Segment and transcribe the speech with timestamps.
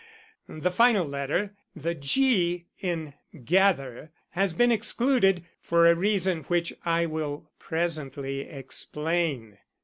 [0.49, 3.13] The final letter the 'G' in
[3.45, 9.59] 'gather' has been excluded, for a reason which I will presently explain."